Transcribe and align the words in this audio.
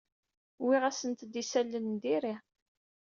Uwyeɣ-asent-d 0.61 1.33
isalan 1.41 1.85
n 1.93 1.95
diri. 2.03 2.35